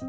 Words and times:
Jesus 0.00 0.08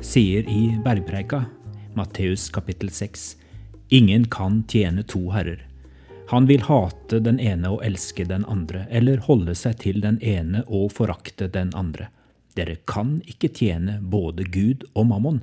sier 0.00 0.48
i 0.48 0.78
bergpreika, 0.84 1.44
Matteus 1.94 2.50
kapittel 2.50 2.90
6, 2.90 3.36
ingen 3.88 4.24
kan 4.24 4.64
tjene 4.66 5.02
to 5.02 5.30
herrer. 5.30 5.62
Han 6.28 6.46
vil 6.46 6.66
hate 6.66 7.22
den 7.22 7.38
ene 7.38 7.70
og 7.70 7.84
elske 7.86 8.26
den 8.26 8.42
andre, 8.50 8.88
eller 8.90 9.22
holde 9.30 9.54
seg 9.54 9.78
til 9.78 10.02
den 10.02 10.18
ene 10.22 10.66
og 10.66 10.90
forakte 10.98 11.46
den 11.46 11.70
andre. 11.78 12.10
Dere 12.58 12.80
kan 12.88 13.18
ikke 13.30 13.52
tjene 13.54 13.98
både 14.02 14.46
Gud 14.50 14.86
og 14.94 15.08
mammon. 15.12 15.40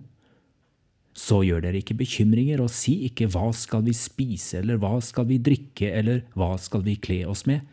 Så 1.17 1.41
gjør 1.47 1.63
dere 1.65 1.79
ikke 1.81 1.97
bekymringer, 1.97 2.61
og 2.61 2.69
si 2.73 2.99
ikke 3.07 3.29
hva 3.33 3.49
skal 3.55 3.85
vi 3.87 3.95
spise, 3.97 4.59
eller 4.59 4.77
hva 4.81 4.97
skal 5.01 5.25
vi 5.31 5.39
drikke, 5.41 5.89
eller 5.89 6.21
hva 6.37 6.53
skal 6.61 6.83
vi 6.85 6.97
kle 7.01 7.23
oss 7.29 7.47
med. 7.49 7.63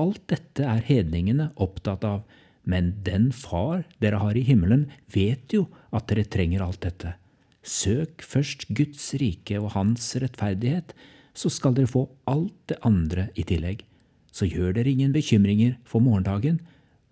Alt 0.00 0.26
dette 0.32 0.66
er 0.66 0.84
hedningene 0.84 1.50
opptatt 1.60 2.04
av, 2.04 2.22
men 2.68 2.92
den 3.06 3.30
Far 3.34 3.86
dere 4.02 4.20
har 4.22 4.36
i 4.38 4.44
himmelen, 4.46 4.86
vet 5.12 5.52
jo 5.56 5.66
at 5.92 6.10
dere 6.10 6.28
trenger 6.28 6.64
alt 6.64 6.82
dette. 6.84 7.16
Søk 7.62 8.24
først 8.26 8.66
Guds 8.74 9.12
rike 9.22 9.58
og 9.60 9.72
Hans 9.76 10.10
rettferdighet, 10.18 10.92
så 11.32 11.48
skal 11.52 11.76
dere 11.76 11.90
få 11.90 12.06
alt 12.28 12.56
det 12.68 12.80
andre 12.84 13.28
i 13.38 13.44
tillegg. 13.48 13.86
Så 14.32 14.48
gjør 14.48 14.74
dere 14.76 14.92
ingen 14.92 15.12
bekymringer 15.14 15.76
for 15.88 16.04
morgendagen. 16.04 16.60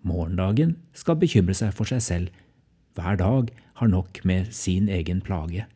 Morgendagen 0.07 0.75
skal 0.97 1.19
bekymre 1.21 1.55
seg 1.57 1.73
for 1.77 1.89
seg 1.89 2.01
selv. 2.05 2.31
Hver 2.97 3.19
dag 3.21 3.51
har 3.79 3.91
nok 3.91 4.23
med 4.27 4.51
sin 4.55 4.89
egen 4.89 5.21
plage. 5.25 5.67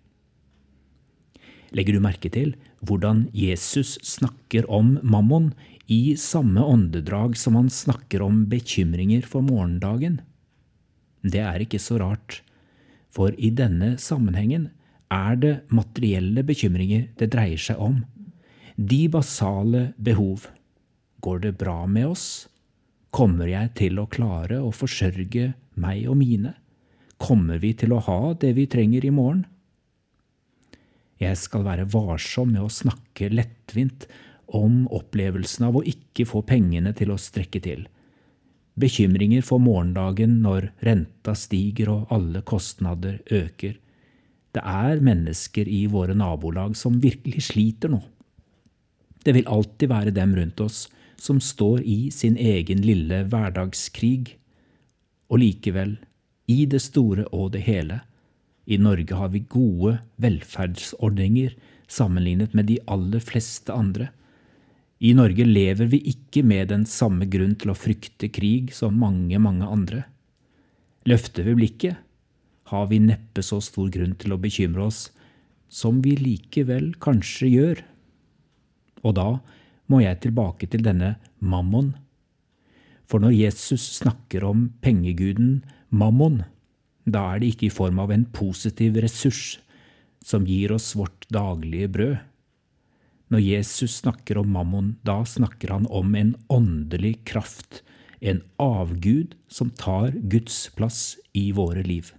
Legger 1.75 1.97
du 1.97 2.03
merke 2.03 2.31
til 2.31 2.53
hvordan 2.85 3.25
Jesus 3.35 3.95
snakker 4.05 4.67
om 4.71 4.95
mammon 5.03 5.51
i 5.91 6.15
samme 6.19 6.61
åndedrag 6.61 7.35
som 7.37 7.57
han 7.57 7.69
snakker 7.69 8.23
om 8.25 8.45
bekymringer 8.49 9.25
for 9.27 9.45
morgendagen? 9.45 10.21
Det 11.25 11.41
er 11.41 11.61
ikke 11.63 11.81
så 11.81 11.97
rart, 12.01 12.41
for 13.09 13.33
i 13.37 13.49
denne 13.49 13.95
sammenhengen 14.01 14.69
er 15.13 15.37
det 15.39 15.55
materielle 15.73 16.43
bekymringer 16.45 17.09
det 17.19 17.31
dreier 17.33 17.61
seg 17.61 17.81
om. 17.81 18.03
De 18.75 19.05
basale 19.09 19.93
behov. 19.97 20.49
Går 21.21 21.45
det 21.45 21.57
bra 21.57 21.85
med 21.89 22.11
oss? 22.13 22.47
Kommer 23.15 23.47
jeg 23.47 23.69
til 23.79 23.99
å 24.01 24.09
klare 24.11 24.57
å 24.59 24.73
forsørge 24.75 25.53
meg 25.79 26.07
og 26.11 26.17
mine? 26.19 26.51
Kommer 27.15 27.61
vi 27.63 27.69
til 27.79 27.93
å 27.95 28.01
ha 28.03 28.33
det 28.35 28.49
vi 28.57 28.65
trenger 28.67 29.05
i 29.07 29.11
morgen? 29.15 29.45
Jeg 31.23 31.39
skal 31.39 31.63
være 31.63 31.85
varsom 31.93 32.51
med 32.51 32.65
å 32.65 32.71
snakke 32.71 33.29
lettvint 33.31 34.03
om 34.51 34.83
opplevelsen 34.91 35.69
av 35.69 35.77
å 35.79 35.83
ikke 35.87 36.25
få 36.27 36.41
pengene 36.43 36.91
til 36.97 37.13
å 37.13 37.19
strekke 37.21 37.61
til. 37.63 37.85
Bekymringer 38.75 39.45
for 39.47 39.63
morgendagen 39.63 40.41
når 40.43 40.73
renta 40.83 41.37
stiger 41.39 41.93
og 41.93 42.11
alle 42.11 42.43
kostnader 42.43 43.21
øker. 43.31 43.77
Det 44.51 44.59
er 44.59 44.99
mennesker 44.99 45.71
i 45.71 45.85
våre 45.87 46.17
nabolag 46.19 46.75
som 46.75 46.99
virkelig 46.99 47.47
sliter 47.47 47.95
nå. 47.95 48.01
Det 49.23 49.31
vil 49.39 49.47
alltid 49.47 49.87
være 49.89 50.11
dem 50.11 50.35
rundt 50.35 50.59
oss 50.67 50.83
som 51.21 51.39
står 51.41 51.81
i 51.81 52.09
sin 52.11 52.37
egen 52.37 52.83
lille 52.85 53.23
hverdagskrig. 53.31 54.35
Og 55.31 55.41
likevel, 55.41 55.97
i 56.47 56.65
det 56.69 56.81
store 56.85 57.25
og 57.33 57.53
det 57.55 57.63
hele, 57.65 58.01
i 58.65 58.77
Norge 58.81 59.17
har 59.17 59.31
vi 59.33 59.45
gode 59.49 59.99
velferdsordninger 60.21 61.53
sammenlignet 61.87 62.53
med 62.57 62.69
de 62.69 62.79
aller 62.89 63.21
fleste 63.21 63.73
andre. 63.73 64.09
I 64.99 65.13
Norge 65.17 65.45
lever 65.45 65.89
vi 65.91 65.99
ikke 66.09 66.41
med 66.45 66.71
den 66.71 66.85
samme 66.89 67.27
grunn 67.29 67.53
til 67.59 67.73
å 67.73 67.77
frykte 67.77 68.31
krig 68.33 68.71
som 68.73 68.97
mange, 68.97 69.37
mange 69.41 69.67
andre. 69.69 70.05
Løfter 71.05 71.45
vi 71.45 71.57
blikket, 71.59 71.99
har 72.71 72.87
vi 72.89 72.97
neppe 73.03 73.43
så 73.45 73.59
stor 73.61 73.91
grunn 73.93 74.15
til 74.17 74.33
å 74.33 74.41
bekymre 74.41 74.87
oss 74.87 75.09
som 75.69 75.99
vi 76.01 76.15
likevel 76.17 76.93
kanskje 77.03 77.49
gjør. 77.51 77.83
Og 79.05 79.13
da 79.19 79.27
må 79.91 80.01
jeg 80.01 80.21
tilbake 80.23 80.67
til 80.71 80.83
denne 80.85 81.15
mammon. 81.39 81.93
For 83.05 83.21
når 83.21 83.35
Jesus 83.37 83.85
snakker 83.99 84.45
om 84.47 84.69
pengeguden 84.81 85.63
mammon, 85.89 86.43
da 87.05 87.35
er 87.35 87.41
det 87.41 87.53
ikke 87.53 87.69
i 87.69 87.73
form 87.73 88.01
av 88.01 88.13
en 88.13 88.25
positiv 88.33 88.97
ressurs 89.03 89.59
som 90.25 90.47
gir 90.49 90.73
oss 90.73 90.95
vårt 90.97 91.27
daglige 91.33 91.91
brød. 91.93 92.15
Når 93.29 93.41
Jesus 93.41 94.01
snakker 94.01 94.39
om 94.41 94.51
mammon, 94.53 94.95
da 95.05 95.21
snakker 95.25 95.73
han 95.73 95.85
om 95.89 96.15
en 96.17 96.35
åndelig 96.49 97.19
kraft, 97.29 97.83
en 98.21 98.41
avgud 98.61 99.35
som 99.47 99.69
tar 99.69 100.13
Guds 100.29 100.69
plass 100.77 101.17
i 101.33 101.51
våre 101.53 101.83
liv. 101.85 102.09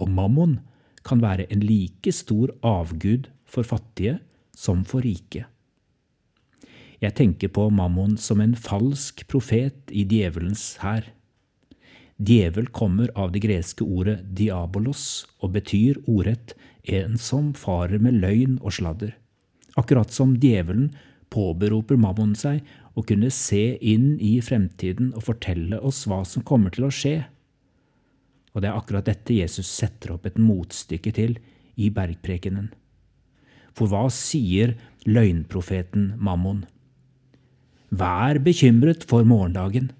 Og 0.00 0.10
mammon 0.12 0.58
kan 1.04 1.22
være 1.24 1.48
en 1.52 1.64
like 1.64 2.12
stor 2.12 2.52
avgud 2.66 3.30
for 3.48 3.64
fattige 3.64 4.18
som 4.56 4.84
for 4.84 5.04
rike. 5.04 5.46
Jeg 6.98 7.14
tenker 7.14 7.50
på 7.54 7.68
Mammon 7.70 8.16
som 8.18 8.40
en 8.42 8.56
falsk 8.58 9.22
profet 9.30 9.92
i 9.94 10.02
djevelens 10.08 10.72
hær. 10.82 11.04
Djevel 12.18 12.66
kommer 12.74 13.12
av 13.14 13.30
det 13.30 13.44
greske 13.44 13.84
ordet 13.86 14.16
diabolos 14.34 15.22
og 15.38 15.52
betyr 15.54 16.00
ordrett 16.10 16.56
en 16.90 17.14
som 17.22 17.52
farer 17.54 18.02
med 18.02 18.18
løgn 18.18 18.56
og 18.58 18.74
sladder. 18.74 19.12
Akkurat 19.78 20.10
som 20.10 20.34
djevelen 20.42 20.88
påberoper 21.30 22.00
Mammon 22.00 22.32
seg 22.38 22.66
å 22.98 23.04
kunne 23.06 23.30
se 23.30 23.76
inn 23.78 24.16
i 24.18 24.40
fremtiden 24.42 25.12
og 25.12 25.28
fortelle 25.28 25.78
oss 25.78 26.02
hva 26.10 26.24
som 26.26 26.42
kommer 26.42 26.74
til 26.74 26.88
å 26.88 26.90
skje. 26.94 27.20
Og 28.56 28.64
det 28.64 28.72
er 28.72 28.80
akkurat 28.80 29.06
dette 29.06 29.36
Jesus 29.36 29.70
setter 29.70 30.16
opp 30.16 30.26
et 30.26 30.40
motstykke 30.42 31.12
til 31.14 31.38
i 31.78 31.92
bergprekenen. 31.94 32.72
For 33.78 33.86
hva 33.86 34.08
sier 34.10 34.74
løgnprofeten 35.06 36.16
Mammon? 36.18 36.64
Vær 37.88 38.36
bekymret 38.44 39.06
for 39.08 39.24
morgendagen. 39.24 39.90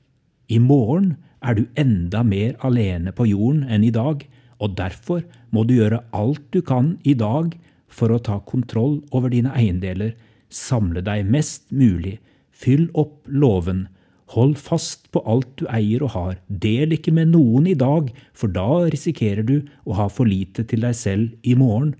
I 0.48 0.58
morgen 0.60 1.16
er 1.40 1.56
du 1.56 1.64
enda 1.78 2.22
mer 2.22 2.56
alene 2.64 3.14
på 3.16 3.28
jorden 3.30 3.64
enn 3.64 3.84
i 3.86 3.92
dag, 3.94 4.24
og 4.60 4.74
derfor 4.76 5.22
må 5.54 5.64
du 5.64 5.78
gjøre 5.78 6.02
alt 6.12 6.44
du 6.52 6.60
kan 6.60 6.96
i 7.08 7.14
dag 7.16 7.54
for 7.88 8.12
å 8.12 8.20
ta 8.20 8.40
kontroll 8.44 8.98
over 9.14 9.32
dine 9.32 9.54
eiendeler, 9.56 10.12
samle 10.52 11.00
deg 11.04 11.28
mest 11.28 11.70
mulig, 11.72 12.18
fyll 12.52 12.88
opp 12.98 13.24
låven, 13.28 13.86
hold 14.34 14.58
fast 14.60 15.08
på 15.14 15.22
alt 15.24 15.54
du 15.56 15.64
eier 15.72 16.04
og 16.04 16.12
har, 16.12 16.36
del 16.48 16.92
ikke 16.92 17.14
med 17.16 17.32
noen 17.32 17.70
i 17.70 17.78
dag, 17.78 18.10
for 18.36 18.52
da 18.52 18.84
risikerer 18.92 19.46
du 19.48 19.56
å 19.88 19.96
ha 19.96 20.10
for 20.12 20.28
lite 20.28 20.66
til 20.68 20.84
deg 20.84 20.96
selv 20.98 21.32
i 21.48 21.56
morgen. 21.56 21.94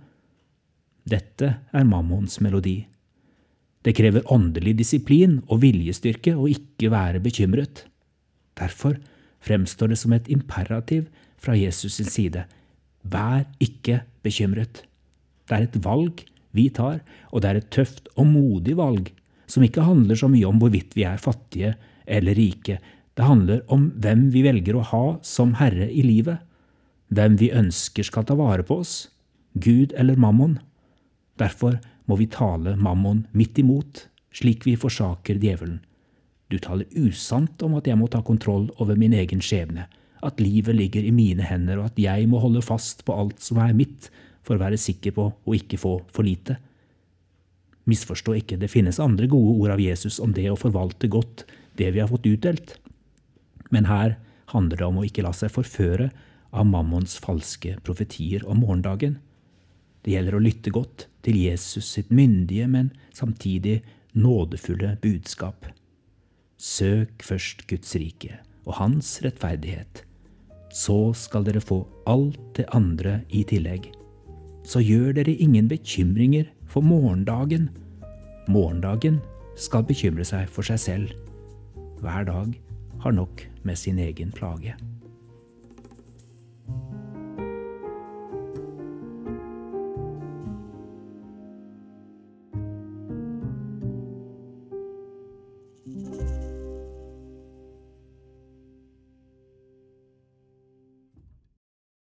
Dette 1.09 1.55
er 1.73 1.89
Mammons 1.89 2.43
melodi. 2.45 2.83
Det 3.89 3.95
krever 3.97 4.27
åndelig 4.29 4.75
disiplin 4.83 5.39
og 5.49 5.63
viljestyrke 5.63 6.35
å 6.37 6.45
ikke 6.53 6.91
være 6.93 7.23
bekymret. 7.25 7.87
Derfor 8.61 8.99
fremstår 9.41 9.95
det 9.95 9.97
som 10.03 10.13
et 10.13 10.29
imperativ 10.29 11.07
fra 11.41 11.55
Jesus 11.57 11.97
sin 11.97 12.11
side. 12.13 12.43
Vær 13.01 13.47
ikke 13.65 14.03
bekymret. 14.21 14.83
Det 15.49 15.57
er 15.57 15.65
et 15.65 15.81
valg 15.81 16.21
vi 16.53 16.67
tar, 16.69 17.01
og 17.33 17.41
det 17.41 17.49
er 17.49 17.63
et 17.63 17.73
tøft 17.73 18.13
og 18.19 18.29
modig 18.29 18.77
valg, 18.77 19.09
som 19.49 19.65
ikke 19.65 19.87
handler 19.89 20.21
så 20.21 20.29
mye 20.29 20.45
om 20.45 20.61
hvorvidt 20.61 20.93
vi 20.93 21.09
er 21.09 21.25
fattige 21.25 21.73
eller 22.05 22.37
rike. 22.37 22.83
Det 23.17 23.25
handler 23.25 23.65
om 23.73 23.89
hvem 23.97 24.29
vi 24.35 24.45
velger 24.45 24.77
å 24.77 24.87
ha 24.93 25.05
som 25.25 25.57
herre 25.63 25.89
i 25.89 26.05
livet. 26.05 26.45
Hvem 27.09 27.41
vi 27.41 27.55
ønsker 27.57 28.05
skal 28.05 28.29
ta 28.29 28.37
vare 28.37 28.69
på 28.69 28.83
oss. 28.83 29.07
Gud 29.57 29.97
eller 29.97 30.21
mammon. 30.21 30.59
Derfor 31.41 31.81
må 32.09 32.17
vi 32.17 32.29
tale 32.33 32.75
mammon 32.81 33.27
midt 33.37 33.61
imot, 33.61 34.07
slik 34.33 34.65
vi 34.67 34.77
forsaker 34.81 35.39
djevelen. 35.41 35.81
Du 36.49 36.57
taler 36.63 36.89
usant 36.97 37.61
om 37.63 37.77
at 37.77 37.89
jeg 37.89 37.99
må 38.01 38.09
ta 38.09 38.23
kontroll 38.25 38.71
over 38.81 38.97
min 38.97 39.13
egen 39.13 39.43
skjebne, 39.45 39.85
at 40.25 40.41
livet 40.41 40.75
ligger 40.75 41.05
i 41.05 41.13
mine 41.15 41.45
hender, 41.45 41.79
og 41.79 41.93
at 41.93 42.01
jeg 42.01 42.29
må 42.31 42.41
holde 42.43 42.65
fast 42.65 43.05
på 43.07 43.15
alt 43.15 43.43
som 43.45 43.61
er 43.63 43.77
mitt, 43.77 44.09
for 44.43 44.57
å 44.57 44.63
være 44.63 44.81
sikker 44.81 45.13
på 45.13 45.27
å 45.29 45.57
ikke 45.57 45.79
få 45.81 45.99
for 46.15 46.25
lite. 46.25 46.57
Misforstå 47.89 48.39
ikke, 48.41 48.57
det 48.61 48.73
finnes 48.73 49.01
andre 49.01 49.29
gode 49.29 49.59
ord 49.61 49.75
av 49.77 49.83
Jesus 49.83 50.17
om 50.25 50.33
det 50.37 50.49
å 50.49 50.57
forvalte 50.61 51.11
godt 51.13 51.45
det 51.77 51.93
vi 51.93 52.01
har 52.01 52.09
fått 52.09 52.27
utdelt. 52.29 52.75
Men 53.69 53.89
her 53.89 54.17
handler 54.55 54.81
det 54.81 54.89
om 54.89 55.01
å 55.01 55.05
ikke 55.05 55.25
la 55.27 55.35
seg 55.37 55.53
forføre 55.53 56.09
av 56.57 56.65
mammons 56.69 57.19
falske 57.21 57.77
profetier 57.85 58.45
om 58.49 58.65
morgendagen. 58.65 59.19
Det 60.01 60.17
gjelder 60.17 60.39
å 60.39 60.43
lytte 60.43 60.73
godt 60.73 61.08
til 61.29 61.43
Jesus 61.45 61.85
sitt 61.85 62.11
myndige, 62.15 62.67
men 62.69 62.93
samtidig 63.13 63.83
nådefulle 64.17 64.97
budskap. 65.03 65.67
Søk 66.59 67.23
først 67.23 67.67
Guds 67.69 67.95
rike 67.95 68.39
og 68.65 68.75
Hans 68.81 69.21
rettferdighet. 69.25 70.05
så 70.69 71.15
skal 71.17 71.47
dere 71.47 71.63
få 71.65 71.79
alt 72.07 72.41
det 72.57 72.67
andre 72.77 73.21
i 73.33 73.41
tillegg. 73.43 73.89
Så 74.65 74.83
gjør 74.85 75.15
dere 75.17 75.33
ingen 75.33 75.69
bekymringer 75.69 76.45
for 76.69 76.85
morgendagen. 76.85 77.71
Morgendagen 78.49 79.21
skal 79.57 79.87
bekymre 79.89 80.25
seg 80.29 80.45
for 80.53 80.63
seg 80.63 80.79
selv. 80.79 81.09
Hver 82.05 82.29
dag 82.29 82.53
har 83.01 83.17
nok 83.17 83.49
med 83.65 83.81
sin 83.81 83.99
egen 83.99 84.31
plage. 84.33 84.77